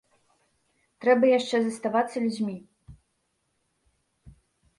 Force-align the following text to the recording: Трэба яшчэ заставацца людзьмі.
Трэба 1.03 1.25
яшчэ 1.39 1.55
заставацца 1.65 2.17
людзьмі. 2.25 2.57